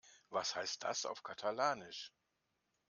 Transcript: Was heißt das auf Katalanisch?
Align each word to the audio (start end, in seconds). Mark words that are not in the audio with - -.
Was 0.31 0.55
heißt 0.55 0.83
das 0.83 1.05
auf 1.05 1.21
Katalanisch? 1.21 2.11